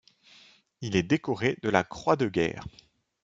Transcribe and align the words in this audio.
Il 0.81 0.95
est 0.95 1.03
décoré 1.03 1.59
de 1.61 1.69
la 1.69 1.83
croix 1.83 2.15
de 2.15 2.27
guerre. 2.27 2.65